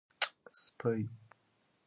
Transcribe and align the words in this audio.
سپۍ 0.63 1.01